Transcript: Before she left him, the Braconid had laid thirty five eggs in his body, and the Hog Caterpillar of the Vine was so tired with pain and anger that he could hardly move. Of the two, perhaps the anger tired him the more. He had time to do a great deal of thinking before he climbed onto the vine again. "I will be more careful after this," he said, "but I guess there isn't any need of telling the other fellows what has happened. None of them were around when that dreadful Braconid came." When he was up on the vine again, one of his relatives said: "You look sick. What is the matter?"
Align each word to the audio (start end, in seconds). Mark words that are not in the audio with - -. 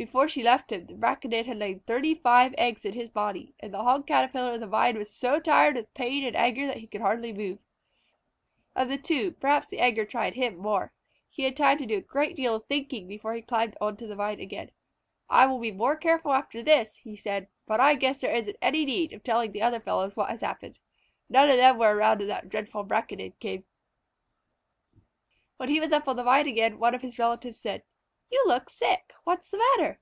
Before 0.00 0.28
she 0.28 0.44
left 0.44 0.70
him, 0.70 0.86
the 0.86 0.92
Braconid 0.94 1.46
had 1.46 1.56
laid 1.58 1.84
thirty 1.84 2.14
five 2.14 2.54
eggs 2.56 2.84
in 2.84 2.92
his 2.92 3.10
body, 3.10 3.56
and 3.58 3.74
the 3.74 3.82
Hog 3.82 4.06
Caterpillar 4.06 4.52
of 4.52 4.60
the 4.60 4.68
Vine 4.68 4.96
was 4.96 5.12
so 5.12 5.40
tired 5.40 5.74
with 5.74 5.92
pain 5.92 6.22
and 6.24 6.36
anger 6.36 6.68
that 6.68 6.76
he 6.76 6.86
could 6.86 7.00
hardly 7.00 7.32
move. 7.32 7.58
Of 8.76 8.90
the 8.90 8.96
two, 8.96 9.32
perhaps 9.32 9.66
the 9.66 9.80
anger 9.80 10.04
tired 10.04 10.34
him 10.34 10.54
the 10.54 10.62
more. 10.62 10.92
He 11.28 11.42
had 11.42 11.56
time 11.56 11.78
to 11.78 11.84
do 11.84 11.96
a 11.98 12.00
great 12.00 12.36
deal 12.36 12.54
of 12.54 12.66
thinking 12.66 13.08
before 13.08 13.34
he 13.34 13.42
climbed 13.42 13.76
onto 13.80 14.06
the 14.06 14.14
vine 14.14 14.38
again. 14.38 14.70
"I 15.28 15.46
will 15.46 15.58
be 15.58 15.72
more 15.72 15.96
careful 15.96 16.32
after 16.32 16.62
this," 16.62 16.98
he 16.98 17.16
said, 17.16 17.48
"but 17.66 17.80
I 17.80 17.96
guess 17.96 18.20
there 18.20 18.32
isn't 18.32 18.56
any 18.62 18.84
need 18.84 19.12
of 19.12 19.24
telling 19.24 19.50
the 19.50 19.62
other 19.62 19.80
fellows 19.80 20.14
what 20.14 20.30
has 20.30 20.42
happened. 20.42 20.78
None 21.28 21.50
of 21.50 21.56
them 21.56 21.76
were 21.76 21.96
around 21.96 22.20
when 22.20 22.28
that 22.28 22.48
dreadful 22.48 22.84
Braconid 22.84 23.40
came." 23.40 23.64
When 25.56 25.68
he 25.70 25.80
was 25.80 25.90
up 25.90 26.06
on 26.06 26.14
the 26.14 26.22
vine 26.22 26.46
again, 26.46 26.78
one 26.78 26.94
of 26.94 27.02
his 27.02 27.18
relatives 27.18 27.58
said: 27.58 27.82
"You 28.30 28.42
look 28.46 28.68
sick. 28.68 29.14
What 29.24 29.40
is 29.40 29.50
the 29.52 29.58
matter?" 29.76 30.00